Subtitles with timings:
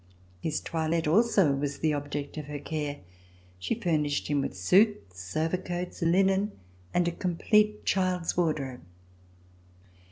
[0.41, 3.01] His toilette also was the object of her care.
[3.59, 6.53] She furnished him with suits, overcoats, linen
[6.91, 8.81] and a complete child's wardrobe.